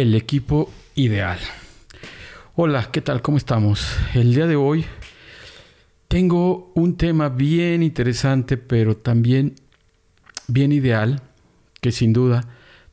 el 0.00 0.16
equipo 0.16 0.72
ideal. 0.96 1.38
Hola, 2.56 2.90
¿qué 2.90 3.00
tal? 3.00 3.22
¿Cómo 3.22 3.36
estamos? 3.36 3.96
El 4.14 4.34
día 4.34 4.48
de 4.48 4.56
hoy 4.56 4.84
tengo 6.08 6.72
un 6.74 6.96
tema 6.96 7.28
bien 7.28 7.80
interesante, 7.84 8.56
pero 8.56 8.96
también 8.96 9.54
bien 10.48 10.72
ideal, 10.72 11.22
que 11.80 11.92
sin 11.92 12.12
duda 12.12 12.48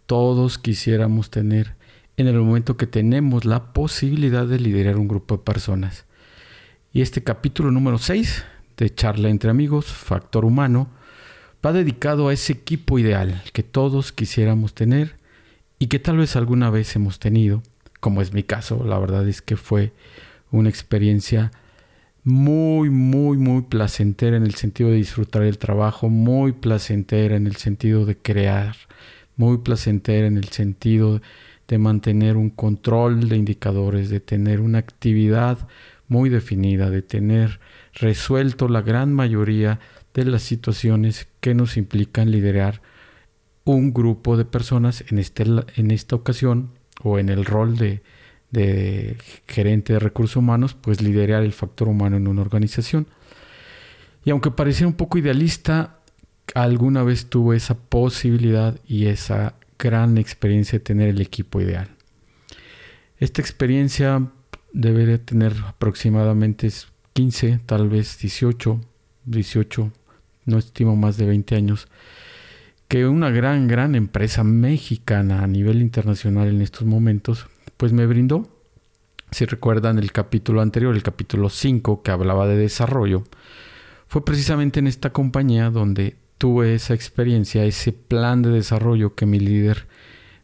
todos 0.05 0.59
quisiéramos 0.59 1.31
tener 1.31 1.73
en 2.17 2.27
el 2.27 2.39
momento 2.39 2.77
que 2.77 2.85
tenemos 2.85 3.45
la 3.45 3.73
posibilidad 3.73 4.45
de 4.45 4.59
liderar 4.59 4.97
un 4.97 5.07
grupo 5.07 5.37
de 5.37 5.43
personas. 5.43 6.05
Y 6.93 7.01
este 7.01 7.23
capítulo 7.23 7.71
número 7.71 7.97
6 7.97 8.45
de 8.77 8.93
Charla 8.93 9.29
entre 9.29 9.49
amigos, 9.49 9.87
Factor 9.87 10.45
Humano, 10.45 10.91
va 11.65 11.73
dedicado 11.73 12.27
a 12.27 12.33
ese 12.33 12.53
equipo 12.53 12.99
ideal 12.99 13.41
que 13.53 13.63
todos 13.63 14.11
quisiéramos 14.11 14.75
tener 14.75 15.19
y 15.81 15.87
que 15.87 15.97
tal 15.97 16.17
vez 16.17 16.35
alguna 16.35 16.69
vez 16.69 16.95
hemos 16.95 17.17
tenido, 17.17 17.63
como 17.99 18.21
es 18.21 18.33
mi 18.33 18.43
caso, 18.43 18.83
la 18.85 18.99
verdad 18.99 19.27
es 19.27 19.41
que 19.41 19.57
fue 19.57 19.93
una 20.51 20.69
experiencia 20.69 21.51
muy, 22.23 22.91
muy, 22.91 23.39
muy 23.39 23.63
placentera 23.63 24.37
en 24.37 24.43
el 24.43 24.53
sentido 24.53 24.91
de 24.91 24.97
disfrutar 24.97 25.41
el 25.41 25.57
trabajo, 25.57 26.07
muy 26.07 26.51
placentera 26.51 27.35
en 27.35 27.47
el 27.47 27.55
sentido 27.55 28.05
de 28.05 28.15
crear, 28.15 28.75
muy 29.37 29.57
placentera 29.57 30.27
en 30.27 30.37
el 30.37 30.49
sentido 30.49 31.19
de 31.67 31.77
mantener 31.79 32.37
un 32.37 32.51
control 32.51 33.27
de 33.27 33.37
indicadores, 33.37 34.11
de 34.11 34.19
tener 34.19 34.61
una 34.61 34.77
actividad 34.77 35.67
muy 36.07 36.29
definida, 36.29 36.91
de 36.91 37.01
tener 37.01 37.59
resuelto 37.95 38.67
la 38.67 38.83
gran 38.83 39.11
mayoría 39.13 39.79
de 40.13 40.25
las 40.25 40.43
situaciones 40.43 41.27
que 41.39 41.55
nos 41.55 41.75
implican 41.75 42.29
liderar 42.29 42.83
un 43.63 43.93
grupo 43.93 44.37
de 44.37 44.45
personas, 44.45 45.03
en, 45.09 45.19
este, 45.19 45.43
en 45.75 45.91
esta 45.91 46.15
ocasión, 46.15 46.69
o 47.03 47.19
en 47.19 47.29
el 47.29 47.45
rol 47.45 47.77
de, 47.77 48.01
gerente 49.47 49.93
de 49.93 49.99
recursos 49.99 50.37
humanos, 50.37 50.75
pues 50.79 51.01
liderar 51.01 51.43
el 51.43 51.53
factor 51.53 51.87
humano 51.87 52.17
en 52.17 52.27
una 52.27 52.41
organización. 52.41 53.07
Y 54.23 54.31
aunque 54.31 54.51
pareciera 54.51 54.87
un 54.87 54.95
poco 54.95 55.17
idealista, 55.17 55.99
alguna 56.53 57.03
vez 57.03 57.27
tuve 57.27 57.57
esa 57.57 57.75
posibilidad 57.75 58.79
y 58.85 59.07
esa 59.07 59.55
gran 59.79 60.17
experiencia 60.17 60.79
de 60.79 60.83
tener 60.83 61.09
el 61.09 61.21
equipo 61.21 61.61
ideal. 61.61 61.89
Esta 63.17 63.41
experiencia 63.41 64.31
debe 64.73 65.05
de 65.05 65.17
tener 65.17 65.53
aproximadamente 65.67 66.69
15, 67.13 67.61
tal 67.65 67.89
vez 67.89 68.19
18, 68.19 68.79
18, 69.25 69.91
no 70.45 70.57
estimo 70.57 70.95
más 70.95 71.17
de 71.17 71.25
20 71.25 71.55
años 71.55 71.87
que 72.91 73.07
una 73.07 73.29
gran, 73.29 73.69
gran 73.69 73.95
empresa 73.95 74.43
mexicana 74.43 75.43
a 75.43 75.47
nivel 75.47 75.81
internacional 75.81 76.49
en 76.49 76.61
estos 76.61 76.85
momentos, 76.85 77.47
pues 77.77 77.93
me 77.93 78.05
brindó. 78.05 78.49
Si 79.31 79.45
recuerdan 79.45 79.97
el 79.97 80.11
capítulo 80.11 80.59
anterior, 80.59 80.93
el 80.93 81.01
capítulo 81.01 81.47
5, 81.47 82.03
que 82.03 82.11
hablaba 82.11 82.47
de 82.47 82.57
desarrollo, 82.57 83.23
fue 84.07 84.25
precisamente 84.25 84.81
en 84.81 84.87
esta 84.87 85.11
compañía 85.13 85.69
donde 85.69 86.17
tuve 86.37 86.75
esa 86.75 86.93
experiencia, 86.93 87.63
ese 87.63 87.93
plan 87.93 88.41
de 88.41 88.49
desarrollo 88.49 89.15
que 89.15 89.25
mi 89.25 89.39
líder 89.39 89.87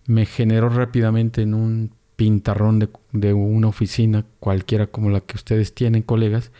me 0.05 0.25
generó 0.25 0.69
rápidamente 0.69 1.41
en 1.41 1.53
un 1.53 1.91
pintarrón 2.15 2.79
de, 2.79 2.87
de 3.11 3.33
una 3.33 3.67
oficina, 3.67 4.25
cualquiera 4.39 4.87
como 4.87 5.09
la 5.09 5.19
que 5.19 5.35
ustedes 5.35 5.75
tienen, 5.75 6.01
colegas, 6.01 6.53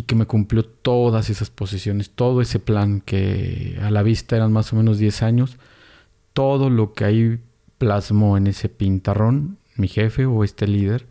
y 0.00 0.02
que 0.04 0.14
me 0.14 0.24
cumplió 0.24 0.64
todas 0.64 1.28
esas 1.28 1.50
posiciones, 1.50 2.08
todo 2.08 2.40
ese 2.40 2.58
plan 2.58 3.02
que 3.02 3.78
a 3.82 3.90
la 3.90 4.02
vista 4.02 4.34
eran 4.34 4.50
más 4.50 4.72
o 4.72 4.76
menos 4.76 4.96
10 4.96 5.22
años, 5.22 5.58
todo 6.32 6.70
lo 6.70 6.94
que 6.94 7.04
ahí 7.04 7.38
plasmó 7.76 8.38
en 8.38 8.46
ese 8.46 8.70
pintarrón, 8.70 9.58
mi 9.76 9.88
jefe 9.88 10.24
o 10.24 10.42
este 10.42 10.66
líder, 10.66 11.06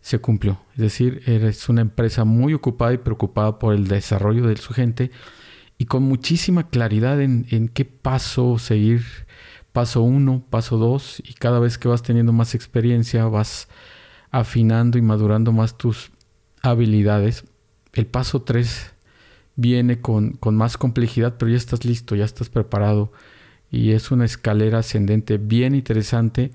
se 0.00 0.18
cumplió. 0.18 0.58
Es 0.72 0.80
decir, 0.80 1.22
es 1.26 1.68
una 1.68 1.82
empresa 1.82 2.24
muy 2.24 2.54
ocupada 2.54 2.92
y 2.92 2.98
preocupada 2.98 3.60
por 3.60 3.72
el 3.72 3.86
desarrollo 3.86 4.48
de 4.48 4.56
su 4.56 4.74
gente 4.74 5.12
y 5.78 5.84
con 5.84 6.02
muchísima 6.02 6.68
claridad 6.68 7.22
en, 7.22 7.46
en 7.50 7.68
qué 7.68 7.84
paso 7.84 8.58
seguir, 8.58 9.04
paso 9.70 10.02
uno, 10.02 10.42
paso 10.50 10.76
dos, 10.76 11.22
y 11.24 11.34
cada 11.34 11.60
vez 11.60 11.78
que 11.78 11.86
vas 11.86 12.02
teniendo 12.02 12.32
más 12.32 12.56
experiencia, 12.56 13.26
vas 13.26 13.68
afinando 14.32 14.98
y 14.98 15.02
madurando 15.02 15.52
más 15.52 15.78
tus 15.78 16.10
habilidades 16.62 17.44
el 17.94 18.06
paso 18.06 18.42
3 18.42 18.92
viene 19.56 20.00
con, 20.00 20.38
más 20.52 20.76
complejidad, 20.76 21.36
pero 21.38 21.50
ya 21.50 21.56
estás 21.56 21.84
listo, 21.84 22.14
ya 22.16 22.24
estás 22.24 22.48
preparado. 22.48 23.12
Y 23.70 23.92
es 23.92 24.10
una 24.10 24.24
escalera 24.24 24.78
ascendente 24.78 25.38
bien 25.38 25.74
interesante 25.74 26.50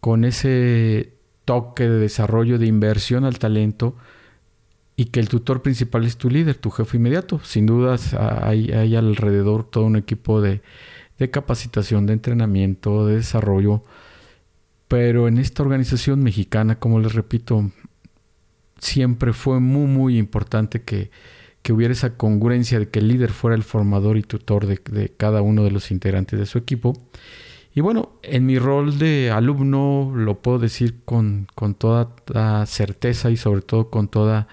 con 0.00 0.24
ese 0.24 1.12
toque 1.44 1.88
de 1.88 1.98
desarrollo, 1.98 2.58
de 2.58 2.66
inversión 2.66 3.24
al 3.24 3.38
talento 3.38 3.96
y 4.96 5.06
que 5.06 5.20
el 5.20 5.28
tutor 5.28 5.62
principal 5.62 6.04
es 6.04 6.16
tu 6.16 6.30
líder, 6.30 6.56
tu 6.56 6.70
jefe 6.70 6.96
inmediato. 6.96 7.40
Sin 7.44 7.66
dudas 7.66 8.14
hay, 8.14 8.70
hay 8.72 8.94
alrededor 8.96 9.64
todo 9.68 9.84
un 9.84 9.96
equipo 9.96 10.40
de, 10.40 10.62
de 11.18 11.30
capacitación, 11.30 12.06
de 12.06 12.14
entrenamiento, 12.14 13.06
de 13.06 13.16
desarrollo. 13.16 13.82
Pero 14.88 15.26
en 15.28 15.38
esta 15.38 15.62
organización 15.62 16.22
mexicana, 16.22 16.78
como 16.78 17.00
les 17.00 17.14
repito, 17.14 17.70
siempre 18.82 19.32
fue 19.32 19.60
muy, 19.60 19.86
muy 19.86 20.18
importante 20.18 20.82
que, 20.82 21.10
hubiera 21.70 21.92
esa 21.92 22.16
congruencia 22.16 22.80
de 22.80 22.88
que 22.88 22.98
el 22.98 23.08
líder 23.08 23.30
fuera 23.30 23.54
el 23.54 23.62
formador 23.62 24.18
y 24.18 24.22
tutor 24.22 24.66
de, 24.66 25.08
cada 25.16 25.40
uno 25.40 25.62
de 25.64 25.70
los 25.70 25.90
integrantes 25.90 26.38
de 26.38 26.46
su 26.46 26.58
equipo. 26.58 26.92
Y 27.74 27.80
bueno, 27.80 28.10
en 28.22 28.44
mi 28.44 28.58
rol 28.58 28.98
de 28.98 29.30
alumno 29.30 30.12
lo 30.14 30.42
puedo 30.42 30.58
decir 30.58 30.96
con, 31.04 31.46
con 31.54 31.74
toda 31.74 32.10
certeza 32.66 33.30
y 33.30 33.36
sobre 33.36 33.62
todo 33.62 33.88
con 33.88 34.08
toda 34.08 34.48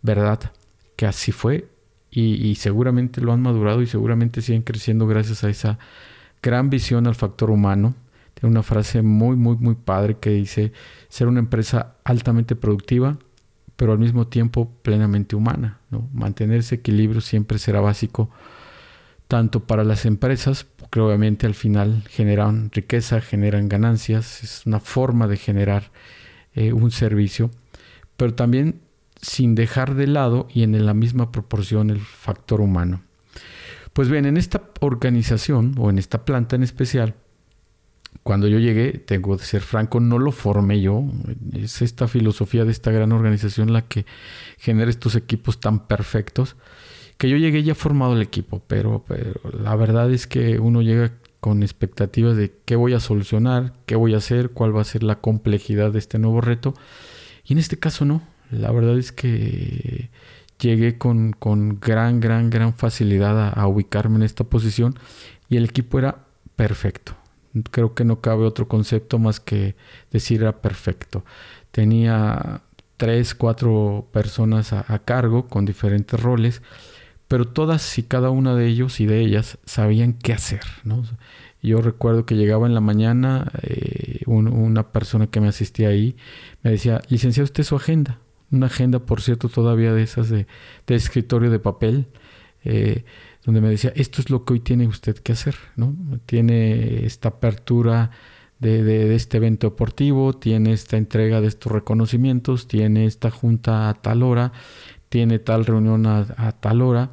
verdad 0.00 0.52
que 0.96 1.06
así 1.06 1.32
fue 1.32 1.68
y, 2.10 2.34
y, 2.46 2.54
seguramente 2.54 3.20
lo 3.20 3.32
han 3.32 3.42
madurado 3.42 3.82
y 3.82 3.86
seguramente 3.86 4.40
siguen 4.40 4.62
creciendo 4.62 5.06
gracias 5.08 5.42
a 5.42 5.50
esa 5.50 5.78
gran 6.40 6.70
visión 6.70 7.08
al 7.08 7.16
factor 7.16 7.50
humano. 7.50 7.94
Tiene 8.34 8.52
una 8.52 8.62
frase 8.62 9.02
muy, 9.02 9.36
muy, 9.36 9.56
muy 9.56 9.74
padre 9.74 10.16
que 10.18 10.30
dice 10.30 10.72
ser 11.08 11.26
una 11.26 11.40
empresa 11.40 11.96
altamente 12.04 12.54
productiva, 12.54 13.18
pero 13.76 13.92
al 13.92 13.98
mismo 13.98 14.26
tiempo 14.26 14.70
plenamente 14.82 15.36
humana. 15.36 15.80
Mantener 16.12 16.60
ese 16.60 16.76
equilibrio 16.76 17.20
siempre 17.20 17.58
será 17.58 17.80
básico 17.80 18.30
tanto 19.28 19.60
para 19.60 19.84
las 19.84 20.04
empresas, 20.04 20.64
porque 20.64 21.00
obviamente 21.00 21.46
al 21.46 21.54
final 21.54 22.04
generan 22.08 22.70
riqueza, 22.72 23.20
generan 23.20 23.68
ganancias, 23.68 24.44
es 24.44 24.66
una 24.66 24.80
forma 24.80 25.26
de 25.26 25.36
generar 25.36 25.90
eh, 26.54 26.72
un 26.72 26.90
servicio, 26.90 27.50
pero 28.16 28.34
también 28.34 28.80
sin 29.20 29.54
dejar 29.54 29.94
de 29.94 30.06
lado 30.06 30.46
y 30.52 30.62
en 30.62 30.84
la 30.84 30.94
misma 30.94 31.32
proporción 31.32 31.90
el 31.90 32.00
factor 32.00 32.60
humano. 32.60 33.02
Pues 33.92 34.08
bien, 34.08 34.26
en 34.26 34.36
esta 34.36 34.62
organización 34.80 35.74
o 35.78 35.88
en 35.88 35.98
esta 35.98 36.24
planta 36.24 36.56
en 36.56 36.62
especial, 36.62 37.14
cuando 38.22 38.48
yo 38.48 38.58
llegué, 38.58 38.92
tengo 38.92 39.36
que 39.36 39.44
ser 39.44 39.60
franco, 39.60 40.00
no 40.00 40.18
lo 40.18 40.32
formé 40.32 40.80
yo. 40.80 41.04
Es 41.52 41.82
esta 41.82 42.08
filosofía 42.08 42.64
de 42.64 42.70
esta 42.70 42.90
gran 42.90 43.12
organización 43.12 43.72
la 43.72 43.82
que 43.82 44.06
genera 44.58 44.90
estos 44.90 45.14
equipos 45.14 45.60
tan 45.60 45.86
perfectos. 45.86 46.56
Que 47.18 47.28
yo 47.28 47.36
llegué 47.36 47.62
ya 47.62 47.74
formado 47.74 48.14
el 48.14 48.22
equipo, 48.22 48.62
pero, 48.66 49.04
pero 49.06 49.40
la 49.52 49.76
verdad 49.76 50.10
es 50.10 50.26
que 50.26 50.58
uno 50.58 50.82
llega 50.82 51.12
con 51.40 51.62
expectativas 51.62 52.36
de 52.36 52.52
qué 52.64 52.76
voy 52.76 52.94
a 52.94 53.00
solucionar, 53.00 53.74
qué 53.86 53.96
voy 53.96 54.14
a 54.14 54.18
hacer, 54.18 54.50
cuál 54.50 54.74
va 54.74 54.80
a 54.80 54.84
ser 54.84 55.02
la 55.02 55.20
complejidad 55.20 55.92
de 55.92 55.98
este 55.98 56.18
nuevo 56.18 56.40
reto. 56.40 56.74
Y 57.44 57.52
en 57.52 57.58
este 57.58 57.78
caso 57.78 58.04
no. 58.04 58.22
La 58.50 58.70
verdad 58.72 58.98
es 58.98 59.12
que 59.12 60.08
llegué 60.58 60.96
con, 60.96 61.32
con 61.32 61.78
gran, 61.78 62.20
gran, 62.20 62.48
gran 62.48 62.74
facilidad 62.74 63.52
a 63.54 63.66
ubicarme 63.66 64.16
en 64.16 64.22
esta 64.22 64.44
posición 64.44 64.94
y 65.50 65.56
el 65.56 65.64
equipo 65.64 65.98
era 65.98 66.24
perfecto 66.56 67.14
creo 67.70 67.94
que 67.94 68.04
no 68.04 68.20
cabe 68.20 68.44
otro 68.44 68.68
concepto 68.68 69.18
más 69.18 69.40
que 69.40 69.76
decir 70.10 70.42
era 70.42 70.60
perfecto. 70.60 71.24
Tenía 71.70 72.62
tres, 72.96 73.34
cuatro 73.34 74.08
personas 74.12 74.72
a, 74.72 74.98
cargo 75.04 75.48
con 75.48 75.64
diferentes 75.64 76.20
roles, 76.20 76.62
pero 77.28 77.46
todas 77.46 77.98
y 77.98 78.02
cada 78.02 78.30
una 78.30 78.54
de 78.54 78.66
ellos 78.66 79.00
y 79.00 79.06
de 79.06 79.20
ellas 79.20 79.58
sabían 79.64 80.12
qué 80.12 80.32
hacer. 80.32 80.62
Yo 81.62 81.80
recuerdo 81.80 82.26
que 82.26 82.36
llegaba 82.36 82.66
en 82.66 82.74
la 82.74 82.80
mañana, 82.80 83.50
eh, 83.62 84.20
una 84.26 84.92
persona 84.92 85.26
que 85.28 85.40
me 85.40 85.48
asistía 85.48 85.88
ahí 85.88 86.16
me 86.62 86.72
decía, 86.72 87.00
licenciado 87.08 87.44
usted 87.44 87.64
su 87.64 87.76
agenda, 87.76 88.18
una 88.50 88.66
agenda 88.66 89.00
por 89.00 89.22
cierto 89.22 89.48
todavía 89.48 89.92
de 89.92 90.02
esas 90.02 90.28
de, 90.28 90.46
de 90.86 90.94
escritorio 90.94 91.50
de 91.50 91.58
papel. 91.58 92.06
Eh, 92.64 93.04
donde 93.44 93.60
me 93.60 93.68
decía, 93.68 93.92
esto 93.94 94.20
es 94.20 94.30
lo 94.30 94.44
que 94.44 94.54
hoy 94.54 94.60
tiene 94.60 94.86
usted 94.86 95.16
que 95.16 95.32
hacer, 95.32 95.56
¿no? 95.76 95.94
Tiene 96.26 97.04
esta 97.04 97.28
apertura 97.28 98.10
de, 98.58 99.14
este 99.14 99.36
evento 99.36 99.68
deportivo, 99.68 100.32
tiene 100.32 100.72
esta 100.72 100.96
entrega 100.96 101.40
de 101.40 101.48
estos 101.48 101.70
reconocimientos, 101.70 102.66
tiene 102.66 103.04
esta 103.04 103.30
junta 103.30 103.90
a 103.90 103.94
tal 103.94 104.22
hora, 104.22 104.52
tiene 105.10 105.38
tal 105.38 105.66
reunión 105.66 106.06
a, 106.06 106.52
tal 106.60 106.80
hora. 106.80 107.10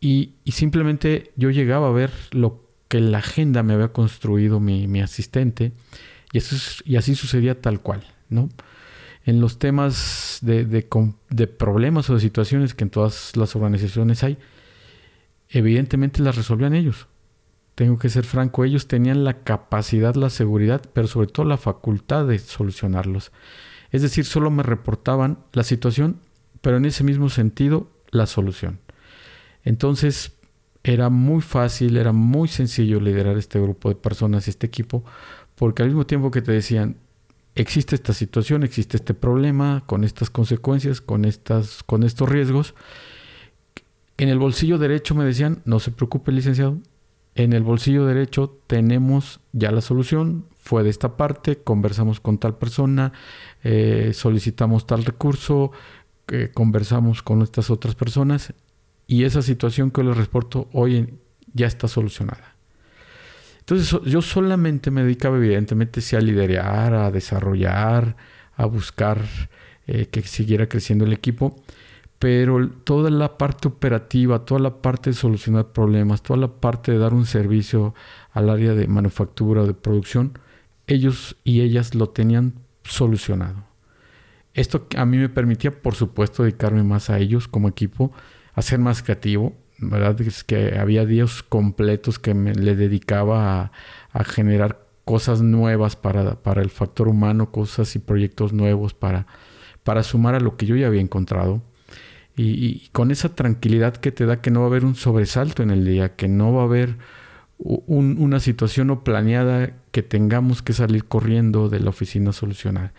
Y, 0.00 0.34
simplemente 0.46 1.32
yo 1.36 1.50
llegaba 1.50 1.88
a 1.88 1.92
ver 1.92 2.10
lo 2.32 2.60
que 2.88 3.00
la 3.00 3.18
agenda 3.18 3.62
me 3.62 3.72
había 3.72 3.88
construido 3.88 4.60
mi, 4.60 4.86
mi 4.86 5.00
asistente 5.00 5.72
Y, 6.32 6.40
y 6.84 6.96
así 6.96 7.14
sucedía 7.14 7.58
tal 7.58 7.80
cual, 7.80 8.04
¿no? 8.28 8.50
En 9.24 9.40
los 9.40 9.58
temas 9.58 10.40
de, 10.42 10.66
de 10.66 11.46
problemas 11.46 12.10
o 12.10 12.14
de 12.14 12.20
situaciones 12.20 12.74
que 12.74 12.84
en 12.84 12.90
todas 12.90 13.36
las 13.36 13.56
organizaciones 13.56 14.22
hay, 14.24 14.36
evidentemente 15.52 16.22
las 16.22 16.36
resolvían 16.36 16.74
ellos. 16.74 17.06
Tengo 17.74 17.98
que 17.98 18.08
ser 18.08 18.24
franco, 18.24 18.64
ellos 18.64 18.88
tenían 18.88 19.24
la 19.24 19.44
capacidad, 19.44 20.14
la 20.14 20.30
seguridad, 20.30 20.82
pero 20.92 21.06
sobre 21.06 21.28
todo 21.28 21.46
la 21.46 21.56
facultad 21.56 22.26
de 22.26 22.38
solucionarlos. 22.38 23.32
Es 23.90 24.02
decir, 24.02 24.24
solo 24.24 24.50
me 24.50 24.62
reportaban 24.62 25.38
la 25.52 25.62
situación, 25.62 26.20
pero 26.60 26.78
en 26.78 26.84
ese 26.84 27.04
mismo 27.04 27.28
sentido 27.28 27.90
la 28.10 28.26
solución. 28.26 28.80
Entonces, 29.64 30.32
era 30.84 31.10
muy 31.10 31.42
fácil, 31.42 31.96
era 31.96 32.12
muy 32.12 32.48
sencillo 32.48 33.00
liderar 33.00 33.36
este 33.36 33.60
grupo 33.60 33.88
de 33.88 33.94
personas, 33.94 34.48
este 34.48 34.66
equipo, 34.66 35.04
porque 35.54 35.82
al 35.82 35.88
mismo 35.88 36.06
tiempo 36.06 36.30
que 36.30 36.42
te 36.42 36.52
decían, 36.52 36.96
existe 37.54 37.94
esta 37.94 38.12
situación, 38.12 38.62
existe 38.62 38.96
este 38.96 39.14
problema, 39.14 39.84
con 39.86 40.04
estas 40.04 40.30
consecuencias, 40.30 41.00
con, 41.00 41.24
estas, 41.24 41.82
con 41.82 42.02
estos 42.02 42.28
riesgos, 42.28 42.74
en 44.18 44.28
el 44.28 44.38
bolsillo 44.38 44.78
derecho 44.78 45.14
me 45.14 45.24
decían, 45.24 45.62
no 45.64 45.80
se 45.80 45.90
preocupe 45.90 46.32
licenciado, 46.32 46.78
en 47.34 47.52
el 47.52 47.62
bolsillo 47.62 48.06
derecho 48.06 48.58
tenemos 48.66 49.40
ya 49.52 49.70
la 49.70 49.80
solución, 49.80 50.46
fue 50.58 50.82
de 50.84 50.90
esta 50.90 51.16
parte, 51.16 51.58
conversamos 51.58 52.20
con 52.20 52.38
tal 52.38 52.56
persona, 52.56 53.12
eh, 53.64 54.12
solicitamos 54.14 54.86
tal 54.86 55.04
recurso, 55.04 55.72
eh, 56.28 56.50
conversamos 56.52 57.22
con 57.22 57.42
estas 57.42 57.70
otras 57.70 57.94
personas 57.94 58.52
y 59.06 59.24
esa 59.24 59.42
situación 59.42 59.90
que 59.90 60.04
les 60.04 60.16
reporto 60.16 60.68
hoy 60.72 61.14
ya 61.52 61.66
está 61.66 61.88
solucionada. 61.88 62.54
Entonces 63.60 63.98
yo 64.04 64.22
solamente 64.22 64.90
me 64.90 65.02
dedicaba 65.02 65.36
evidentemente 65.36 66.00
sí, 66.00 66.16
a 66.16 66.20
liderar, 66.20 66.94
a 66.94 67.10
desarrollar, 67.10 68.16
a 68.56 68.66
buscar 68.66 69.20
eh, 69.86 70.06
que 70.06 70.22
siguiera 70.22 70.68
creciendo 70.68 71.04
el 71.04 71.12
equipo, 71.12 71.62
pero 72.22 72.70
toda 72.70 73.10
la 73.10 73.36
parte 73.36 73.66
operativa, 73.66 74.44
toda 74.44 74.60
la 74.60 74.80
parte 74.80 75.10
de 75.10 75.14
solucionar 75.14 75.72
problemas, 75.72 76.22
toda 76.22 76.38
la 76.38 76.46
parte 76.46 76.92
de 76.92 76.98
dar 76.98 77.14
un 77.14 77.26
servicio 77.26 77.96
al 78.30 78.48
área 78.48 78.74
de 78.74 78.86
manufactura 78.86 79.62
o 79.62 79.66
de 79.66 79.74
producción, 79.74 80.38
ellos 80.86 81.34
y 81.42 81.62
ellas 81.62 81.96
lo 81.96 82.10
tenían 82.10 82.54
solucionado. 82.84 83.64
Esto 84.54 84.86
a 84.96 85.04
mí 85.04 85.16
me 85.16 85.30
permitía, 85.30 85.72
por 85.72 85.96
supuesto, 85.96 86.44
dedicarme 86.44 86.84
más 86.84 87.10
a 87.10 87.18
ellos 87.18 87.48
como 87.48 87.66
equipo, 87.66 88.12
a 88.54 88.62
ser 88.62 88.78
más 88.78 89.02
creativo. 89.02 89.54
¿verdad? 89.78 90.20
Es 90.20 90.44
que 90.44 90.78
había 90.78 91.04
días 91.04 91.42
completos 91.42 92.20
que 92.20 92.34
me 92.34 92.54
le 92.54 92.76
dedicaba 92.76 93.72
a, 94.12 94.24
generar 94.24 94.86
cosas 95.04 95.42
nuevas 95.42 95.96
para, 95.96 96.40
para, 96.40 96.62
el 96.62 96.70
factor 96.70 97.08
humano, 97.08 97.50
cosas 97.50 97.96
y 97.96 97.98
proyectos 97.98 98.52
nuevos 98.52 98.94
para, 98.94 99.26
para 99.82 100.04
sumar 100.04 100.36
a 100.36 100.40
lo 100.40 100.56
que 100.56 100.66
yo 100.66 100.76
ya 100.76 100.86
había 100.86 101.00
encontrado. 101.00 101.62
Y, 102.36 102.88
con 102.92 103.10
esa 103.10 103.34
tranquilidad 103.34 103.96
que 103.96 104.12
te 104.12 104.26
da 104.26 104.40
que 104.40 104.50
no 104.50 104.60
va 104.60 104.66
a 104.66 104.68
haber 104.68 104.84
un 104.84 104.94
sobresalto 104.94 105.62
en 105.62 105.70
el 105.70 105.84
día, 105.84 106.16
que 106.16 106.28
no 106.28 106.52
va 106.52 106.62
a 106.62 106.64
haber 106.64 106.96
una 107.58 108.40
situación 108.40 108.88
no 108.88 109.04
planeada 109.04 109.72
que 109.92 110.02
tengamos 110.02 110.62
que 110.62 110.72
salir 110.72 111.04
corriendo 111.04 111.68
de 111.68 111.80
la 111.80 111.90
oficina 111.90 112.30
a 112.30 112.32
solucionar. 112.32 112.92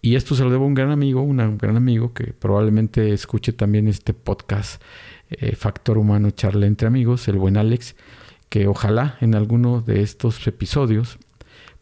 Y 0.00 0.14
esto 0.14 0.36
se 0.36 0.44
lo 0.44 0.50
debo 0.50 0.64
a 0.64 0.68
un 0.68 0.74
gran 0.74 0.90
amigo, 0.90 1.22
un 1.22 1.58
gran 1.58 1.76
amigo 1.76 2.12
que 2.12 2.32
probablemente 2.32 3.12
escuche 3.12 3.52
también 3.52 3.88
este 3.88 4.14
podcast 4.14 4.80
eh, 5.30 5.56
Factor 5.56 5.98
Humano 5.98 6.30
Charla 6.30 6.66
entre 6.66 6.86
Amigos, 6.86 7.26
el 7.26 7.38
buen 7.38 7.56
Alex, 7.56 7.96
que 8.48 8.68
ojalá 8.68 9.16
en 9.20 9.34
alguno 9.34 9.80
de 9.80 10.02
estos 10.02 10.46
episodios 10.46 11.18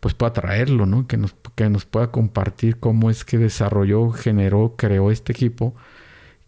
pues 0.01 0.15
pueda 0.15 0.33
traerlo, 0.33 0.87
¿no? 0.87 1.07
Que 1.07 1.17
nos, 1.17 1.35
que 1.55 1.69
nos 1.69 1.85
pueda 1.85 2.11
compartir 2.11 2.79
cómo 2.79 3.11
es 3.11 3.25
que 3.25 3.39
desarrolló, 3.39 4.11
generó, 4.11 4.75
creó 4.77 5.11
este 5.11 5.33
equipo, 5.33 5.75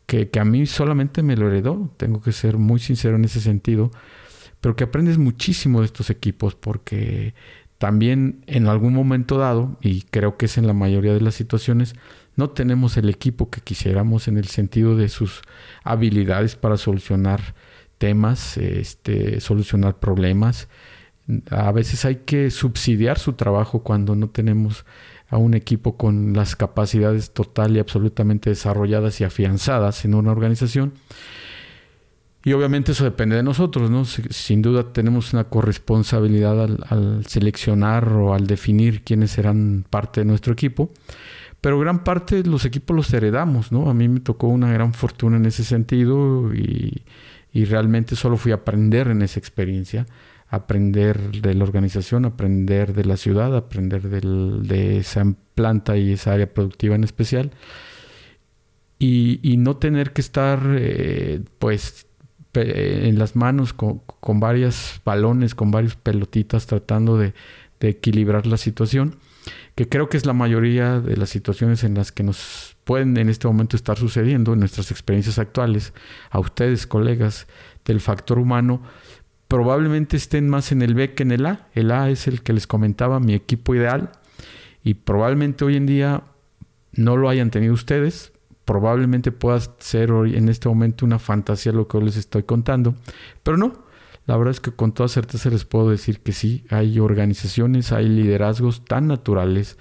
que, 0.09 0.31
a 0.41 0.45
mí 0.45 0.65
solamente 0.65 1.23
me 1.23 1.37
lo 1.37 1.49
heredó, 1.49 1.93
tengo 1.99 2.23
que 2.23 2.33
ser 2.33 2.57
muy 2.57 2.81
sincero 2.81 3.17
en 3.17 3.27
ese 3.27 3.43
sentido, 3.43 3.91
pero 4.61 4.75
que 4.75 4.85
aprendes 4.85 5.19
muchísimo 5.19 5.81
de 5.81 5.87
estos 5.87 6.09
equipos 6.09 6.55
porque 6.55 7.35
también 7.77 8.43
en 8.47 8.69
algún 8.69 8.95
momento 8.95 9.37
dado, 9.37 9.77
y 9.83 10.03
creo 10.03 10.39
que 10.39 10.47
es 10.47 10.57
en 10.57 10.67
la 10.67 10.73
mayoría 10.73 11.13
de 11.13 11.21
las 11.21 11.35
situaciones, 11.35 11.95
no 12.37 12.49
tenemos 12.49 12.97
el 12.97 13.11
equipo 13.11 13.51
que 13.51 13.61
quisiéramos 13.61 14.29
en 14.29 14.39
el 14.39 14.47
sentido 14.47 14.97
de 14.97 15.11
sus 15.11 15.43
habilidades 15.85 16.57
para 16.57 16.79
solucionar 16.79 17.55
temas, 17.99 18.57
este, 18.57 19.41
solucionar 19.41 19.99
problemas. 19.99 20.69
A 21.51 21.71
veces 21.71 22.07
hay 22.07 22.17
que 22.25 22.51
subsidiar 22.51 23.19
su 23.19 23.35
trabajo 23.35 23.83
cuando 23.83 24.17
no 24.17 24.31
tenemos 24.31 24.87
a 25.29 25.37
un 25.37 25.55
equipo 25.55 25.97
con 25.97 26.33
las 26.33 26.57
capacidades 26.57 27.33
total 27.33 27.77
y 27.77 27.81
absolutamente 27.81 28.51
desarrolladas 28.51 29.21
y 29.21 29.25
afianzadas 29.25 30.05
en 30.05 30.15
una 30.15 30.33
organización. 30.33 30.95
Y 32.45 32.53
obviamente 32.53 32.93
eso 32.93 33.05
depende 33.05 33.37
de 33.37 33.43
nosotros, 33.43 33.91
¿no? 33.91 34.05
Sin 34.05 34.63
duda 34.63 34.93
tenemos 34.93 35.33
una 35.33 35.45
corresponsabilidad 35.45 36.63
al, 36.63 37.27
seleccionar 37.27 38.11
o 38.13 38.33
al 38.33 38.47
definir 38.47 39.03
quiénes 39.03 39.33
serán 39.33 39.85
parte 39.91 40.21
de 40.21 40.25
nuestro 40.25 40.53
equipo, 40.53 40.91
pero 41.61 41.79
gran 41.79 42.05
parte 42.05 42.43
de 42.43 42.49
los 42.49 42.65
equipos 42.65 42.97
los 42.97 43.13
heredamos, 43.13 43.73
¿no? 43.73 43.91
A 43.91 43.95
mí 43.95 44.09
me 44.09 44.21
tocó 44.21 44.47
una 44.47 44.73
gran 44.73 44.95
fortuna 44.95 45.37
en 45.37 45.47
ese 45.47 45.65
sentido 45.65 46.55
y, 46.55 47.03
realmente 47.53 48.15
solo 48.15 48.37
fui 48.37 48.53
a 48.53 48.57
aprender 48.57 49.09
en 49.09 49.21
esa 49.21 49.41
experiencia, 49.41 50.07
aprender 50.49 51.31
de 51.43 51.55
la 51.55 51.65
organización, 51.65 52.25
aprender 52.25 52.95
de 52.95 53.05
la 53.05 53.17
ciudad, 53.17 53.55
aprender 53.57 54.03
de 54.09 54.99
esa 54.99 55.35
planta 55.55 55.97
y 55.97 56.13
esa 56.13 56.33
área 56.33 56.53
productiva 56.53 56.95
en 56.95 57.05
especial. 57.05 57.51
Y, 58.99 59.57
no 59.59 59.77
tener 59.77 60.13
que 60.13 60.21
estar, 60.21 60.61
eh, 60.77 61.41
pues, 61.59 62.07
en 62.55 63.19
las 63.19 63.37
manos 63.37 63.73
con, 63.73 64.01
con 64.21 64.41
varios 64.41 65.01
balones, 65.05 65.55
con 65.55 65.71
varios 65.71 65.95
pelotitas 65.95 66.67
tratando 66.67 67.17
de, 67.17 67.35
equilibrar 67.81 68.45
la 68.47 68.57
situación, 68.57 69.19
que 69.77 69.89
creo 69.89 70.09
que 70.09 70.17
es 70.17 70.27
la 70.27 70.33
mayoría 70.33 70.99
de 70.99 71.17
las 71.17 71.31
situaciones 71.31 71.85
en 71.85 71.95
las 71.95 72.11
que 72.11 72.25
nos 72.25 72.77
pueden 72.83 73.17
en 73.17 73.29
este 73.29 73.47
momento 73.47 73.77
estar 73.77 73.97
sucediendo 73.97 74.53
en 74.53 74.59
nuestras 74.59 74.91
experiencias 74.91 75.39
actuales, 75.39 75.93
a 76.31 76.41
ustedes 76.41 76.89
colegas 76.89 77.47
del 77.85 78.01
factor 78.01 78.41
humano, 78.41 78.83
probablemente 79.49 80.17
estén 80.17 80.49
más 80.49 80.73
en 80.73 80.83
el 80.83 80.95
B 80.95 81.15
que 81.15 81.23
en 81.23 81.33
el 81.33 81.47
A. 81.47 81.67
El 81.73 81.91
A 81.91 82.11
es 82.11 82.29
el 82.29 82.43
que 82.43 82.53
les 82.53 82.67
comentaba, 82.67 83.19
mi 83.19 83.35
equipo 83.35 83.75
ideal, 83.75 84.13
y 84.85 84.95
probablemente 84.95 85.65
hoy 85.65 85.77
en 85.77 85.87
día 85.87 86.23
no 86.93 87.17
lo 87.17 87.29
hayan 87.29 87.51
tenido 87.51 87.73
ustedes, 87.75 88.33
probablemente 88.65 89.33
pueda 89.33 89.61
ser 89.79 90.13
hoy 90.13 90.37
en 90.37 90.49
este 90.49 90.69
momento 90.69 91.07
una 91.07 91.19
fantasía 91.19 91.73
lo 91.73 91.89
que 91.89 91.97
hoy 91.97 92.05
les 92.05 92.17
estoy 92.17 92.43
contando, 92.43 92.95
pero 93.43 93.57
no. 93.57 93.89
La 94.27 94.37
verdad 94.37 94.51
es 94.51 94.61
que 94.61 94.73
con 94.73 94.93
toda 94.93 95.09
certeza 95.09 95.49
les 95.49 95.65
puedo 95.65 95.89
decir 95.89 96.21
que 96.21 96.33
sí, 96.33 96.67
hay 96.69 97.01
organizaciones, 97.01 97.93
hay 97.93 98.09
liderazgos 98.11 98.85
tan 98.85 99.07
naturales, 99.07 99.79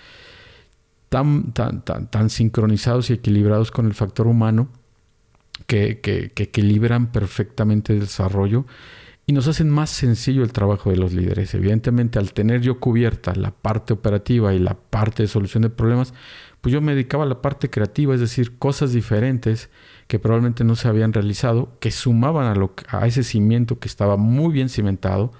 tan, 1.09 1.51
tan, 1.51 1.83
tan, 1.83 2.09
tan 2.09 2.29
sincronizados 2.29 3.09
y 3.09 3.13
equilibrados 3.13 3.71
con 3.71 3.87
el 3.87 3.93
factor 3.93 4.25
humano, 4.25 4.69
que, 5.65 5.99
que, 5.99 6.31
que 6.31 6.43
equilibran 6.43 7.11
perfectamente 7.11 7.91
el 7.91 7.99
desarrollo 7.99 8.65
y 9.29 9.33
nos 9.33 9.49
hacen 9.49 9.69
más 9.69 9.89
sencillo 9.89 10.41
el 10.41 10.53
trabajo 10.53 10.89
de 10.89 10.95
los 10.95 11.11
líderes. 11.11 11.53
Evidentemente, 11.53 12.17
al 12.17 12.31
tener 12.31 12.61
yo 12.61 12.79
cubierta 12.79 13.35
la 13.35 13.51
parte 13.51 13.91
operativa 13.91 14.53
y 14.53 14.59
la 14.59 14.75
parte 14.75 15.23
de 15.23 15.27
solución 15.27 15.63
de 15.63 15.69
problemas, 15.69 16.13
pues 16.61 16.71
yo 16.71 16.79
me 16.79 16.93
dedicaba 16.93 17.25
a 17.25 17.27
la 17.27 17.41
parte 17.41 17.69
creativa, 17.69 18.15
es 18.15 18.21
decir, 18.21 18.57
cosas 18.57 18.93
diferentes 18.93 19.69
que 20.07 20.17
probablemente 20.17 20.63
no 20.63 20.77
se 20.77 20.87
habían 20.87 21.11
realizado, 21.11 21.77
que 21.81 21.91
sumaban 21.91 22.45
a, 22.45 22.55
lo, 22.55 22.73
a 22.87 23.05
ese 23.05 23.21
cimiento 23.21 23.79
que 23.79 23.89
estaba 23.89 24.15
muy 24.15 24.53
bien 24.53 24.69
cimentado. 24.69 25.33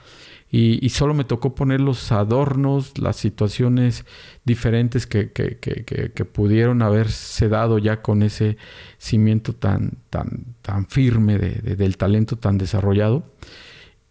Y, 0.50 0.89
solo 0.89 1.13
me 1.13 1.25
tocó 1.25 1.56
poner 1.56 1.82
los 1.82 2.12
adornos, 2.12 2.98
las 2.98 3.17
situaciones 3.17 4.06
diferentes 4.46 5.06
que, 5.06 5.32
que, 5.32 5.58
que, 5.60 6.25
pudieron 6.25 6.82
haberse 6.82 7.50
dado 7.50 7.77
ya 7.79 8.01
con 8.01 8.24
ese 8.24 8.58
cimiento 8.98 9.53
tan, 9.53 9.98
tan, 10.10 10.56
tan 10.62 10.88
firme 10.88 11.38
de, 11.38 11.75
del 11.75 11.98
talento 11.98 12.38
tan 12.38 12.58
desarrollado 12.58 13.25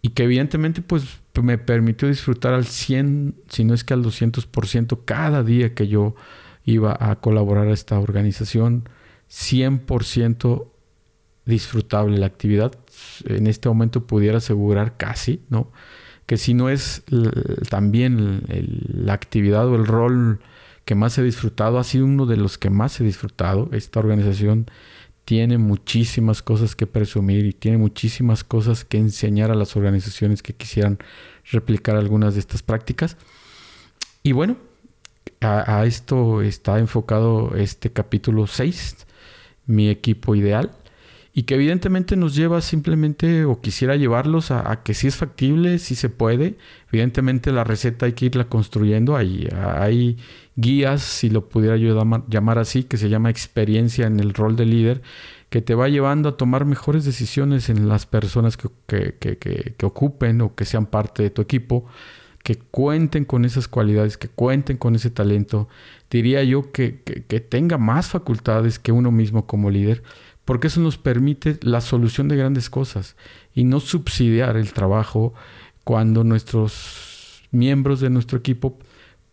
y 0.07 0.11
que 0.11 0.23
evidentemente 0.23 0.83
pues 0.83 1.19
me 1.43 1.59
permitió 1.59 2.07
disfrutar 2.07 2.55
al 2.55 2.65
100, 2.65 3.35
si 3.49 3.65
no 3.65 3.75
es 3.75 3.83
que 3.83 3.93
al 3.93 4.05
200% 4.05 5.01
cada 5.05 5.43
día 5.43 5.75
que 5.75 5.89
yo 5.89 6.15
iba 6.65 6.97
a 7.01 7.17
colaborar 7.17 7.67
a 7.67 7.73
esta 7.73 7.99
organización, 7.99 8.89
100% 9.29 10.69
disfrutable 11.45 12.19
la 12.19 12.27
actividad. 12.27 12.79
En 13.25 13.49
este 13.49 13.69
momento 13.69 14.07
pudiera 14.07 14.39
asegurar 14.39 14.97
casi, 14.97 15.43
¿no? 15.49 15.73
Que 16.27 16.37
si 16.37 16.55
no 16.55 16.69
es 16.69 17.03
también 17.69 18.45
la 18.87 19.13
actividad 19.13 19.67
o 19.67 19.75
el 19.75 19.87
rol 19.87 20.39
que 20.85 20.95
más 20.95 21.19
he 21.19 21.25
disfrutado, 21.25 21.81
ha 21.81 21.85
sido 21.85 22.05
uno 22.05 22.27
de 22.27 22.37
los 22.37 22.59
que 22.59 22.71
más 22.71 23.01
he 23.01 23.05
disfrutado. 23.05 23.71
Esta 23.73 23.99
organización 23.99 24.71
tiene 25.27 25.59
muchísimas 25.59 26.41
cosas 26.41 26.77
que 26.77 26.87
presumir 26.87 27.47
y 27.47 27.53
tiene 27.53 27.79
muchísimas 27.79 28.45
cosas 28.45 28.85
que 28.85 28.97
enseñar 28.97 29.51
a 29.51 29.57
las 29.57 29.77
organizaciones 29.77 30.41
que 30.41 30.55
quisieran 30.55 30.99
replicar 31.51 31.97
algunas 31.97 32.35
de 32.35 32.41
estas 32.41 32.63
prácticas. 32.63 33.17
Y 34.23 34.31
bueno, 34.31 34.57
a, 35.41 35.85
esto 35.85 36.43
está 36.43 36.79
enfocado 36.79 37.57
este 37.57 37.91
capítulo 37.91 38.47
6, 38.47 39.05
mi 39.67 39.89
equipo 39.89 40.37
ideal, 40.37 40.71
y 41.39 41.43
que 41.43 41.57
evidentemente 41.57 42.17
nos 42.17 42.35
lleva 42.35 42.63
simplemente, 42.63 43.45
o 43.45 43.61
quisiera 43.61 43.95
llevarlos 43.95 44.51
a, 44.51 44.83
que 44.83 44.95
si 44.95 45.07
es 45.07 45.17
factible, 45.17 45.79
si 45.79 45.95
se 45.95 46.09
puede. 46.09 46.57
Evidentemente 46.91 47.53
la 47.53 47.63
receta 47.63 48.07
hay 48.07 48.15
que 48.15 48.25
irla 48.25 48.49
construyendo, 48.49 49.17
hay, 49.17 49.47
hay 49.55 50.17
guías, 50.55 51.03
si 51.03 51.29
lo 51.29 51.51
pudiera 51.51 51.77
yo 51.77 51.95
llamar 52.27 52.59
así, 52.59 52.85
que 52.85 52.97
se 52.97 53.11
llama 53.11 53.29
experiencia 53.29 54.07
en 54.07 54.19
el 54.19 54.33
rol 54.33 54.57
de 54.57 54.65
líder, 54.65 55.03
que 55.51 55.61
te 55.61 55.75
va 55.75 55.91
llevando 55.91 56.31
a 56.31 56.39
tomar 56.39 56.65
mejores 56.65 57.05
decisiones 57.05 57.69
en 57.69 57.87
las 57.87 58.07
personas 58.07 58.57
que, 58.57 58.71
que 59.19 59.77
ocupen 59.85 60.41
o 60.41 60.55
que 60.55 60.65
sean 60.65 60.87
parte 60.87 61.23
de 61.23 61.29
tu 61.29 61.43
equipo 61.43 61.85
que 62.47 62.55
cuenten 62.55 63.25
con 63.25 63.45
esas 63.45 63.67
cualidades, 63.67 64.17
que 64.17 64.29
cuenten 64.29 64.77
con 64.77 64.95
ese 64.95 65.11
talento. 65.11 65.69
Diría 66.09 66.45
yo 66.45 66.71
que, 66.71 67.03
que, 67.03 67.41
tenga 67.41 67.77
más 67.77 68.07
facultades 68.07 68.79
que 68.79 68.93
uno 68.93 69.11
mismo 69.11 69.49
como 69.49 69.69
líder, 69.69 70.05
porque 70.47 70.69
eso 70.69 70.81
nos 70.81 70.97
permite 70.97 71.59
la 71.61 71.83
solución 71.83 72.29
de 72.29 72.37
grandes 72.37 72.71
cosas 72.71 73.17
y 73.55 73.65
no 73.65 73.81
subsidiar 73.81 74.57
el 74.57 74.73
trabajo 74.73 75.35
cuando 75.85 76.25
nuestros 76.25 77.43
miembros 77.51 78.01
de 78.01 78.11
nuestro 78.11 78.39
equipo 78.39 78.79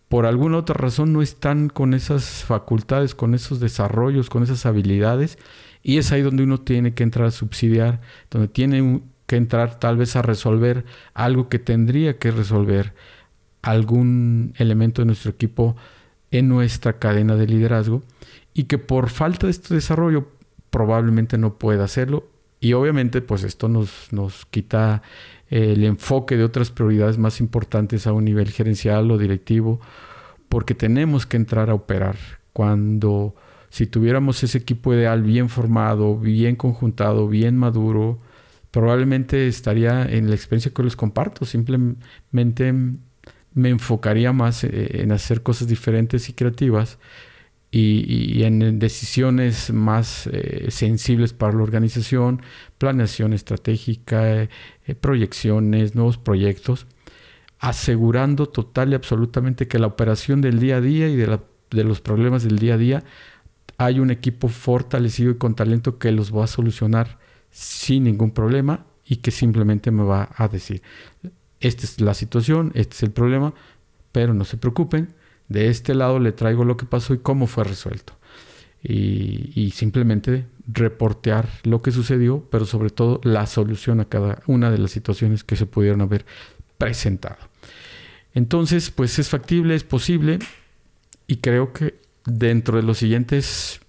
por 0.09 0.25
alguna 0.25 0.57
otra 0.57 0.75
razón 0.75 1.13
no 1.13 1.21
están 1.21 1.69
con 1.69 1.93
esas 1.93 2.43
facultades, 2.43 3.15
con 3.15 3.33
esos 3.33 3.59
desarrollos, 3.59 4.29
con 4.29 4.43
esas 4.43 4.65
habilidades. 4.65 5.39
Y 5.81 5.97
es 5.97 6.11
ahí 6.11 6.21
donde 6.21 6.43
uno 6.43 6.59
tiene 6.59 6.93
que 6.93 7.03
entrar 7.03 7.25
a 7.25 7.31
subsidiar, 7.31 8.01
donde 8.29 8.47
tiene 8.47 9.01
que 9.25 9.37
entrar 9.37 9.79
tal 9.79 9.97
vez 9.97 10.15
a 10.15 10.21
resolver 10.21 10.85
algo 11.13 11.49
que 11.49 11.57
tendría 11.57 12.17
que 12.19 12.29
resolver 12.29 12.93
algún 13.63 14.53
elemento 14.57 15.01
de 15.01 15.07
nuestro 15.07 15.31
equipo 15.31 15.75
en 16.29 16.47
nuestra 16.47 16.99
cadena 16.99 17.35
de 17.35 17.47
liderazgo 17.47 18.03
y 18.53 18.65
que 18.65 18.77
por 18.77 19.09
falta 19.09 19.47
de 19.47 19.51
este 19.51 19.73
desarrollo 19.73 20.27
probablemente 20.73 21.37
no 21.37 21.59
pueda 21.59 21.83
hacerlo 21.83 22.27
y 22.59 22.73
obviamente 22.73 23.21
pues 23.21 23.43
esto 23.43 23.69
nos, 23.69 24.11
nos 24.11 24.47
quita 24.47 25.03
el 25.51 25.83
enfoque 25.83 26.35
de 26.35 26.43
otras 26.43 26.71
prioridades 26.71 27.19
más 27.19 27.39
importantes 27.39 28.07
a 28.07 28.13
un 28.13 28.25
nivel 28.25 28.49
gerencial 28.49 29.11
o 29.11 29.19
directivo 29.19 29.79
porque 30.49 30.73
tenemos 30.73 31.27
que 31.27 31.37
entrar 31.37 31.69
a 31.69 31.75
operar 31.75 32.15
cuando 32.53 33.35
si 33.69 33.85
tuviéramos 33.85 34.41
ese 34.41 34.57
equipo 34.57 34.95
ideal 34.95 35.21
bien 35.21 35.47
formado, 35.47 36.17
bien 36.17 36.55
conjuntado, 36.55 37.27
bien 37.27 37.55
maduro, 37.55 38.17
probablemente 38.71 39.47
estaría 39.47 40.05
en 40.05 40.27
la 40.29 40.35
experiencia 40.35 40.71
que 40.73 40.83
les 40.83 40.95
comparto. 40.95 41.45
Simplemente 41.45 42.73
me 43.53 43.69
enfocaría 43.69 44.33
más 44.33 44.63
eh, 44.63 45.01
en 45.01 45.11
hacer 45.11 45.43
cosas 45.43 45.67
diferentes 45.67 46.29
y 46.29 46.33
creativas 46.33 46.97
y, 47.75 48.43
en 48.43 48.77
decisiones 48.77 49.73
más 49.73 50.27
eh, 50.27 50.67
sensibles 50.69 51.33
para 51.33 51.53
la 51.53 51.63
organización, 51.63 52.43
planeación 52.77 53.33
estratégica, 53.33 54.43
eh, 54.43 54.49
proyecciones, 55.01 55.95
nuevos 55.95 56.19
proyectos, 56.19 56.85
asegurando 57.57 58.47
total 58.47 58.91
y 58.91 58.95
absolutamente 58.95 59.67
que 59.67 59.79
la 59.79 59.87
operación 59.87 60.39
del 60.39 60.59
día 60.59 60.77
a 60.77 60.81
día 60.81 61.09
y 61.09 61.15
de, 61.15 61.39
de 61.71 61.83
los 61.83 61.99
problemas 61.99 62.43
del 62.43 62.59
día 62.59 62.75
a 62.75 62.77
día 62.77 63.03
hay 63.79 63.99
un 63.99 64.11
equipo 64.11 64.49
fortalecido 64.49 65.31
y 65.31 65.37
con 65.37 65.55
talento 65.55 65.97
que 65.97 66.11
los 66.11 66.31
va 66.35 66.43
a 66.43 66.47
solucionar 66.47 67.17
sin 67.49 68.03
ningún 68.03 68.31
problema 68.31 68.85
y 69.03 69.15
que 69.17 69.31
simplemente 69.31 69.89
me 69.89 70.03
va 70.03 70.29
a 70.35 70.47
decir, 70.47 70.83
esta 71.59 71.85
es 71.85 71.99
la 71.99 72.13
situación, 72.13 72.71
este 72.75 72.95
es 72.97 73.03
el 73.03 73.11
problema, 73.11 73.55
pero 74.11 74.35
no 74.35 74.45
se 74.45 74.57
preocupen, 74.57 75.15
de 75.49 75.69
este 75.69 75.93
lado 75.93 76.19
le 76.19 76.31
traigo 76.31 76.63
lo 76.63 76.77
que 76.77 76.85
pasó 76.85 77.13
y 77.13 77.19
cómo 77.19 77.47
fue 77.47 77.63
resuelto. 77.63 78.13
Y, 78.85 79.71
simplemente 79.73 80.45
reportear 80.67 81.47
lo 81.63 81.81
que 81.81 81.91
sucedió, 81.91 82.45
pero 82.51 82.65
sobre 82.65 82.89
todo 82.89 83.21
la 83.23 83.45
solución 83.45 84.01
a 84.01 84.05
cada 84.05 84.41
una 84.45 84.71
de 84.71 84.77
las 84.77 84.91
situaciones 84.91 85.45
que 85.45 85.55
se 85.55 85.65
pudieron 85.65 86.01
haber 86.01 86.25
presentado. 86.77 87.37
Entonces, 88.33 88.91
pues 88.91 89.19
es 89.19 89.29
factible, 89.29 89.75
es 89.75 89.85
posible 89.85 90.39
y 91.27 91.37
creo 91.37 91.71
que 91.71 91.95
dentro 92.25 92.77
de 92.77 92.83
los 92.83 92.97
siguientes 92.97 93.79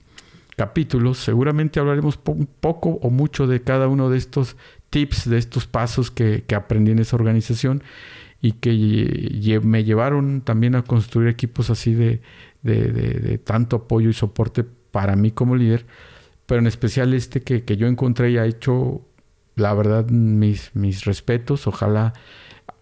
capítulos, 0.56 1.18
seguramente 1.18 1.80
hablaremos 1.80 2.16
poco 2.16 2.90
o 3.02 3.10
mucho 3.10 3.46
de 3.46 3.62
cada 3.62 3.88
uno 3.88 4.10
de 4.10 4.18
estos 4.18 4.56
tips, 4.90 5.28
de 5.28 5.38
estos 5.38 5.66
pasos 5.66 6.10
que, 6.10 6.44
aprendí 6.54 6.92
en 6.92 7.00
esa 7.00 7.16
organización 7.16 7.82
y 8.44 8.52
que 8.52 9.58
me 9.62 9.84
llevaron 9.84 10.42
también 10.42 10.74
a 10.74 10.82
construir 10.82 11.28
equipos 11.28 11.70
así 11.70 11.94
de, 11.94 12.20
tanto 13.42 13.76
apoyo 13.76 14.10
y 14.10 14.12
soporte 14.12 14.64
para 14.90 15.16
mí 15.16 15.30
como 15.30 15.56
líder, 15.56 15.86
pero 16.44 16.60
en 16.60 16.66
especial 16.66 17.14
este 17.14 17.40
que, 17.40 17.64
que 17.64 17.78
yo 17.78 17.86
encontré 17.86 18.32
y 18.32 18.36
ha 18.36 18.44
hecho, 18.44 19.00
la 19.56 19.72
verdad, 19.72 20.10
mis, 20.10 20.72
mis 20.74 21.06
respetos. 21.06 21.66
Ojalá 21.66 22.12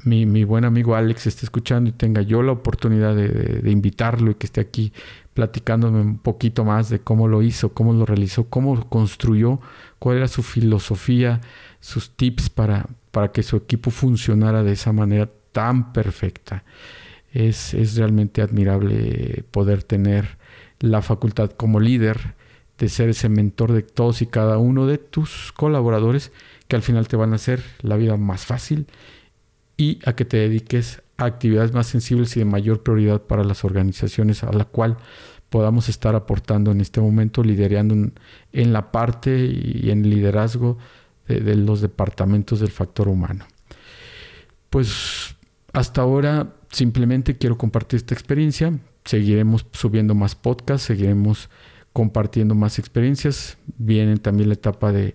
mi, 0.04 0.26
mi, 0.26 0.42
buen 0.42 0.64
amigo 0.64 0.96
Alex 0.96 1.28
esté 1.28 1.46
escuchando 1.46 1.90
y 1.90 1.92
tenga 1.92 2.22
yo 2.22 2.42
la 2.42 2.50
oportunidad 2.50 3.14
de, 3.14 3.28
de, 3.28 3.70
invitarlo 3.70 4.32
y 4.32 4.34
que 4.34 4.46
esté 4.46 4.60
aquí 4.60 4.92
platicándome 5.32 6.00
un 6.00 6.18
poquito 6.18 6.64
más 6.64 6.88
de 6.88 6.98
cómo 6.98 7.28
lo 7.28 7.40
hizo, 7.40 7.72
cómo 7.72 7.92
lo 7.92 8.04
realizó, 8.04 8.48
cómo 8.48 8.84
construyó, 8.88 9.60
cuál 10.00 10.16
era 10.16 10.26
su 10.26 10.42
filosofía, 10.42 11.40
sus 11.78 12.10
tips 12.16 12.50
para, 12.50 12.88
para 13.12 13.30
que 13.30 13.44
su 13.44 13.54
equipo 13.56 13.92
funcionara 13.92 14.64
de 14.64 14.72
esa 14.72 14.92
manera 14.92 15.30
tan 15.52 15.92
perfecta. 15.92 16.64
Es, 17.32 17.74
es 17.74 17.96
realmente 17.96 18.42
admirable 18.42 19.44
poder 19.50 19.82
tener 19.82 20.36
la 20.80 21.00
facultad 21.02 21.50
como 21.50 21.80
líder 21.80 22.34
de 22.78 22.88
ser 22.88 23.10
ese 23.10 23.28
mentor 23.28 23.72
de 23.72 23.82
todos 23.82 24.22
y 24.22 24.26
cada 24.26 24.58
uno 24.58 24.86
de 24.86 24.98
tus 24.98 25.52
colaboradores 25.52 26.32
que 26.68 26.76
al 26.76 26.82
final 26.82 27.06
te 27.08 27.16
van 27.16 27.32
a 27.32 27.36
hacer 27.36 27.62
la 27.80 27.96
vida 27.96 28.16
más 28.16 28.44
fácil 28.44 28.86
y 29.76 30.00
a 30.04 30.14
que 30.14 30.24
te 30.24 30.38
dediques 30.38 31.02
a 31.16 31.26
actividades 31.26 31.72
más 31.72 31.86
sensibles 31.86 32.36
y 32.36 32.40
de 32.40 32.44
mayor 32.44 32.82
prioridad 32.82 33.22
para 33.22 33.44
las 33.44 33.64
organizaciones 33.64 34.42
a 34.42 34.52
la 34.52 34.64
cual 34.64 34.96
podamos 35.48 35.88
estar 35.88 36.14
aportando 36.14 36.72
en 36.72 36.80
este 36.80 37.00
momento, 37.00 37.44
liderando 37.44 38.10
en, 38.52 38.72
la 38.72 38.90
parte 38.90 39.38
y 39.38 39.90
en 39.90 40.04
el 40.04 40.10
liderazgo 40.10 40.78
de, 41.28 41.54
los 41.54 41.80
departamentos 41.80 42.60
del 42.60 42.70
factor 42.70 43.08
humano. 43.08 43.44
Pues 44.70 45.36
hasta 45.72 46.02
ahora 46.02 46.54
simplemente 46.70 47.36
quiero 47.38 47.56
compartir 47.56 47.98
esta 47.98 48.14
experiencia. 48.14 48.72
Seguiremos 49.04 49.66
subiendo 49.72 50.14
más 50.14 50.34
podcasts, 50.34 50.86
seguiremos 50.86 51.48
compartiendo 51.92 52.54
más 52.54 52.78
experiencias. 52.78 53.58
Viene 53.78 54.16
también 54.16 54.48
la 54.48 54.54
etapa 54.54 54.92
de 54.92 55.14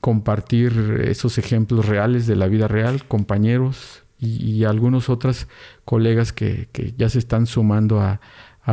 compartir 0.00 1.00
esos 1.04 1.38
ejemplos 1.38 1.86
reales 1.86 2.26
de 2.26 2.36
la 2.36 2.48
vida 2.48 2.68
real, 2.68 3.06
compañeros 3.06 4.02
y, 4.18 4.64
algunos 4.64 5.08
otros 5.08 5.48
colegas 5.84 6.32
que, 6.32 6.68
ya 6.96 7.08
se 7.08 7.18
están 7.18 7.46
sumando 7.46 8.00
a, 8.00 8.20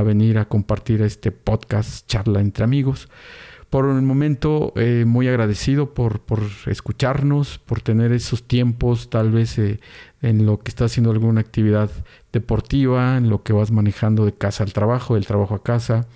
venir 0.04 0.38
a 0.38 0.46
compartir 0.46 1.02
este 1.02 1.32
podcast, 1.32 2.08
charla 2.08 2.40
entre 2.42 2.64
amigos. 2.64 3.10
Por 3.70 3.86
el 3.86 4.02
momento, 4.02 4.74
eh, 4.76 5.06
muy 5.06 5.28
agradecido 5.28 5.94
por, 5.94 6.22
por, 6.22 6.42
escucharnos, 6.66 7.60
por 7.60 7.82
tener 7.82 8.12
esos 8.12 8.48
tiempos, 8.48 9.10
tal 9.12 9.32
vez 9.32 9.58
eh, 9.60 9.80
en 10.22 10.46
lo 10.46 10.60
que 10.60 10.70
estás 10.70 10.92
haciendo 10.92 11.12
alguna 11.12 11.42
actividad 11.42 11.90
deportiva, 12.34 13.18
en 13.18 13.30
lo 13.30 13.44
que 13.44 13.54
vas 13.54 13.72
manejando 13.72 14.26
de 14.26 14.34
casa 14.34 14.64
al 14.64 14.74
trabajo, 14.74 15.16
del 15.16 15.26
trabajo 15.26 15.56
a 15.56 15.64
casa 15.64 16.08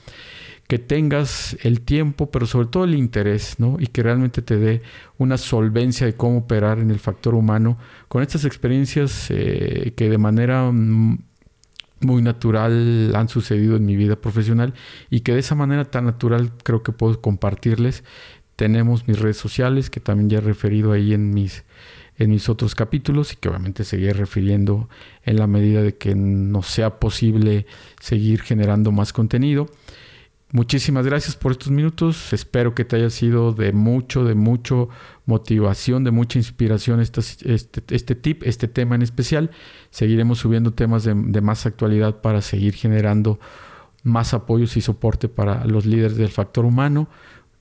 que 0.67 0.79
tengas 0.79 1.57
el 1.61 1.81
tiempo, 1.81 2.31
pero 2.31 2.45
sobre 2.45 2.67
todo 2.67 2.85
el 2.85 2.95
interés, 2.95 3.59
¿no? 3.59 3.77
Y 3.79 3.87
que 3.87 4.01
realmente 4.01 4.41
te 4.41 4.57
dé 4.57 4.81
una 5.17 5.37
solvencia 5.37 6.07
de 6.07 6.15
cómo 6.15 6.39
operar 6.39 6.79
en 6.79 6.89
el 6.89 6.99
factor 6.99 7.35
humano 7.35 7.77
con 8.07 8.23
estas 8.23 8.45
experiencias 8.45 9.27
eh, 9.29 9.93
que 9.95 10.09
de 10.09 10.17
manera 10.17 10.71
mm, 10.71 11.19
muy 12.01 12.21
natural 12.21 13.13
han 13.15 13.29
sucedido 13.29 13.75
en 13.75 13.85
mi 13.85 13.95
vida 13.95 14.15
profesional 14.15 14.73
y 15.09 15.21
que 15.21 15.33
de 15.33 15.39
esa 15.39 15.55
manera 15.55 15.85
tan 15.85 16.05
natural 16.05 16.51
creo 16.63 16.81
que 16.81 16.91
puedo 16.91 17.21
compartirles. 17.21 18.03
Tenemos 18.55 19.07
mis 19.07 19.19
redes 19.19 19.37
sociales 19.37 19.89
que 19.89 19.99
también 19.99 20.29
ya 20.29 20.37
he 20.37 20.41
referido 20.41 20.91
ahí 20.91 21.13
en 21.13 21.33
mis 21.33 21.63
en 22.17 22.29
mis 22.29 22.49
otros 22.49 22.75
capítulos 22.75 23.33
y 23.33 23.35
que 23.37 23.49
obviamente 23.49 23.83
seguiré 23.83 24.13
refiriendo 24.13 24.89
en 25.23 25.37
la 25.37 25.47
medida 25.47 25.81
de 25.81 25.95
que 25.95 26.15
nos 26.15 26.67
sea 26.67 26.99
posible 26.99 27.65
seguir 27.99 28.41
generando 28.41 28.91
más 28.91 29.13
contenido. 29.13 29.67
Muchísimas 30.55 31.07
gracias 31.07 31.35
por 31.35 31.51
estos 31.51 31.71
minutos. 31.71 32.31
Espero 32.31 32.75
que 32.75 32.85
te 32.85 32.95
haya 32.97 33.09
sido 33.09 33.53
de 33.53 33.73
mucho, 33.73 34.23
de 34.23 34.35
mucho 34.35 34.87
motivación, 35.25 36.03
de 36.03 36.11
mucha 36.11 36.37
inspiración 36.37 36.99
este, 36.99 37.21
este, 37.51 38.13
tip, 38.13 38.43
este 38.43 38.67
tema 38.67 38.93
en 38.93 39.01
especial. 39.01 39.49
Seguiremos 39.89 40.37
subiendo 40.37 40.71
temas 40.71 41.05
de, 41.05 41.15
más 41.15 41.65
actualidad 41.65 42.21
para 42.21 42.41
seguir 42.41 42.75
generando 42.75 43.39
más 44.03 44.35
apoyos 44.35 44.77
y 44.77 44.81
soporte 44.81 45.27
para 45.27 45.65
los 45.65 45.87
líderes 45.87 46.17
del 46.17 46.29
factor 46.29 46.65
humano. 46.65 47.07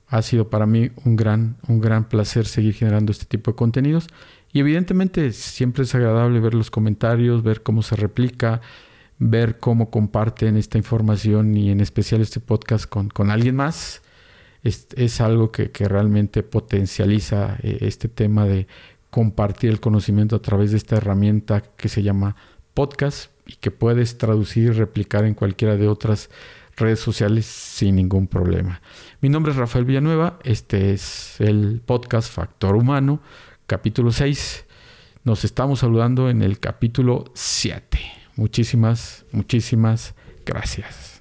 Ha 0.09 0.21
sido 0.21 0.51
para 0.51 0.67
mí 0.67 0.91
un 1.07 1.17
gran, 1.17 1.57
un 1.69 1.81
gran 1.81 2.11
placer 2.11 2.45
seguir 2.45 2.75
generando 2.75 3.11
este 3.11 3.25
tipo 3.25 3.53
de 3.53 3.57
contenidos. 3.57 4.09
Y 4.53 4.61
evidentemente 4.61 5.33
siempre 5.33 5.85
es 5.85 5.95
agradable 5.95 6.41
ver 6.41 6.55
los 6.55 6.71
comentarios, 6.71 7.43
ver 7.43 7.63
cómo 7.63 7.83
se 7.83 7.97
replica, 7.97 8.61
ver 9.19 9.59
cómo 9.59 9.91
comparten 9.91 10.57
esta 10.57 10.79
información 10.79 11.57
y 11.57 11.71
en 11.71 11.81
especial 11.81 12.21
este 12.21 12.41
podcast 12.41 12.87
con, 12.87 13.09
con 13.09 13.31
alguien 13.31 13.57
más. 13.57 14.03
Es, 14.63 14.89
es 14.97 15.21
algo 15.21 15.51
que, 15.51 15.71
que, 15.71 15.89
realmente 15.89 16.43
potencializa 16.43 17.57
eh, 17.63 17.79
este 17.81 18.09
tema 18.09 18.45
de 18.45 18.69
compartir 19.11 19.71
el 19.71 19.81
conocimiento 19.81 20.37
a 20.37 20.43
través 20.43 20.71
de 20.71 20.77
esta 20.77 20.97
herramienta 20.97 21.63
que 21.63 21.89
se 21.89 22.03
llama 22.03 22.37
podcast 22.75 23.31
y 23.47 23.55
que 23.57 23.71
puedes 23.71 24.19
traducir 24.19 24.65
y 24.65 24.71
replicar 24.71 25.25
en 25.25 25.35
cualquiera 25.35 25.77
de 25.77 25.89
otras 25.89 26.31
redes 26.77 27.01
sociales 27.01 27.47
sin 27.47 27.97
ningún 27.97 28.27
problema. 28.27 28.81
Mi 29.21 29.29
nombre 29.29 29.53
es 29.53 29.59
Rafael 29.59 29.85
Villanueva, 29.85 30.39
este 30.45 30.93
es 30.93 31.41
el 31.41 31.83
podcast 31.85 32.33
Factor 32.33 32.77
Humano, 32.77 33.21
capítulo 33.73 34.12
6. 34.12 34.67
Nos 35.25 35.47
estamos 35.47 35.79
saludando 35.79 36.29
en 36.29 36.43
el 36.43 36.61
capítulo 36.61 37.25
7. 37.33 37.99
Muchísimas, 38.37 39.25
muchísimas 39.33 40.14
gracias. 40.45 41.12